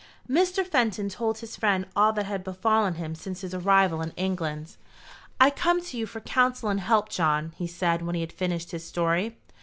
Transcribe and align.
Mr. 0.27 0.65
Fenton 0.65 1.09
told 1.09 1.37
his 1.37 1.55
friend 1.55 1.85
all 1.95 2.11
that 2.11 2.25
had 2.25 2.43
befallen 2.43 2.95
him 2.95 3.13
since 3.13 3.41
his 3.41 3.53
arrival 3.53 4.01
in 4.01 4.09
England. 4.17 4.75
"I 5.39 5.51
come 5.51 5.79
to 5.79 5.95
you 5.95 6.07
for 6.07 6.21
counsel 6.21 6.69
and 6.69 6.79
help, 6.79 7.09
John," 7.09 7.53
he 7.55 7.67
said, 7.67 8.01
when 8.01 8.15
he 8.15 8.21
had 8.21 8.33
finished 8.33 8.71
his 8.71 8.83
story. 8.83 9.37